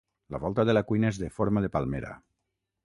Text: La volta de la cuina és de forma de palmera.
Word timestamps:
La 0.35 0.39
volta 0.45 0.65
de 0.69 0.75
la 0.77 0.83
cuina 0.93 1.11
és 1.13 1.21
de 1.25 1.31
forma 1.37 1.65
de 1.67 1.73
palmera. 1.77 2.17